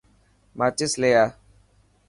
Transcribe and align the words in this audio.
ماچس 0.57 0.93
لي 1.01 1.09
آءَ. 1.23 1.29